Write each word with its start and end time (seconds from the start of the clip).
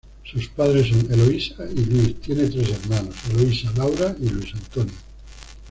Sus 0.23 0.47
padres 0.49 0.87
son 0.87 1.13
Eloisa 1.13 1.63
y 1.69 1.85
Luís, 1.85 2.19
tiene 2.21 2.47
tres 2.47 2.67
hermanos, 2.71 3.13
Eloisa, 3.33 3.71
Laura 3.77 4.15
y 4.19 4.29
Luis 4.29 4.51
Antonio. 4.55 4.93